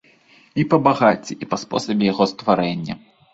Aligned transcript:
І 0.61 0.63
па 0.71 0.79
багацці, 0.87 1.37
і 1.43 1.49
па 1.51 1.59
спосабе 1.65 2.09
яго 2.11 2.29
стварэння. 2.33 2.99